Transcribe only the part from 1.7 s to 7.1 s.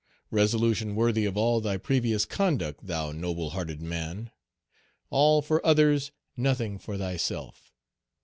previous conduct, thou noble hearted man! All for others, nothing for